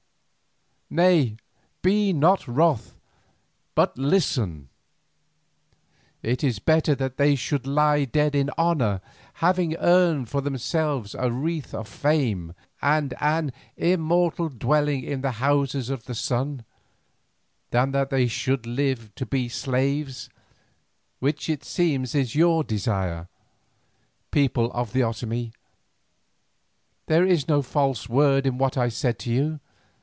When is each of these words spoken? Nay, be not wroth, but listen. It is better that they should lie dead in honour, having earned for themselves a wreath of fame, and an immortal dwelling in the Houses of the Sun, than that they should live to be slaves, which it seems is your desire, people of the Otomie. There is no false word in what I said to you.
Nay, 0.93 1.37
be 1.81 2.11
not 2.11 2.45
wroth, 2.49 2.99
but 3.75 3.97
listen. 3.97 4.67
It 6.21 6.43
is 6.43 6.59
better 6.59 6.93
that 6.95 7.15
they 7.15 7.35
should 7.35 7.65
lie 7.65 8.03
dead 8.03 8.35
in 8.35 8.49
honour, 8.57 8.99
having 9.35 9.77
earned 9.77 10.27
for 10.27 10.41
themselves 10.41 11.15
a 11.17 11.31
wreath 11.31 11.73
of 11.73 11.87
fame, 11.87 12.53
and 12.81 13.13
an 13.21 13.53
immortal 13.77 14.49
dwelling 14.49 15.05
in 15.05 15.21
the 15.21 15.39
Houses 15.39 15.89
of 15.89 16.03
the 16.07 16.13
Sun, 16.13 16.65
than 17.69 17.91
that 17.91 18.09
they 18.09 18.27
should 18.27 18.65
live 18.65 19.15
to 19.15 19.25
be 19.25 19.47
slaves, 19.47 20.29
which 21.19 21.47
it 21.49 21.63
seems 21.63 22.13
is 22.13 22.35
your 22.35 22.65
desire, 22.65 23.29
people 24.29 24.69
of 24.73 24.91
the 24.91 25.03
Otomie. 25.05 25.53
There 27.05 27.25
is 27.25 27.47
no 27.47 27.61
false 27.61 28.09
word 28.09 28.45
in 28.45 28.57
what 28.57 28.77
I 28.77 28.89
said 28.89 29.17
to 29.19 29.31
you. 29.31 29.61